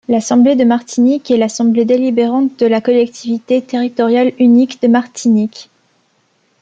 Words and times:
L’assemblée 0.09 0.55
de 0.55 0.63
Martinique 0.63 1.29
est 1.29 1.37
l'assemblée 1.37 1.85
délibérante 1.85 2.57
de 2.57 2.65
la 2.65 2.81
collectivité 2.81 3.61
territoriale 3.61 4.31
unique 4.39 4.81
de 4.81 4.87
Martinique. 4.87 5.69